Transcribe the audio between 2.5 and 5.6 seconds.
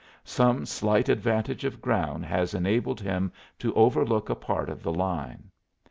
enabled him to overlook a part of the line.